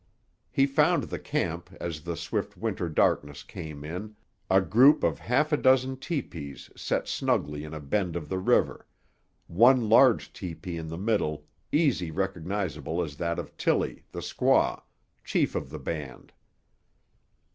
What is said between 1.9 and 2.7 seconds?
the swift